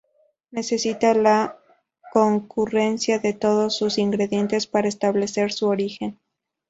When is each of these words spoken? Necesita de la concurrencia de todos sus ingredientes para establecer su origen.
Necesita 0.49 1.13
de 1.13 1.21
la 1.21 1.57
concurrencia 2.11 3.19
de 3.19 3.33
todos 3.33 3.77
sus 3.77 3.99
ingredientes 3.99 4.65
para 4.65 4.87
establecer 4.87 5.51
su 5.53 5.67
origen. 5.67 6.17